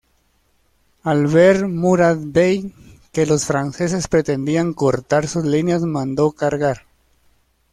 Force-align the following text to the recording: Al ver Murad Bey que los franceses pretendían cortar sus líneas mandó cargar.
Al 1.03 1.27
ver 1.27 1.67
Murad 1.67 2.17
Bey 2.21 2.73
que 3.11 3.27
los 3.27 3.45
franceses 3.45 4.07
pretendían 4.07 4.73
cortar 4.73 5.27
sus 5.27 5.45
líneas 5.45 5.83
mandó 5.83 6.31
cargar. 6.31 6.87